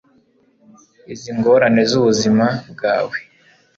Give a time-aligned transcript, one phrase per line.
[1.13, 3.17] izi ngorane z'ubuzima bwawe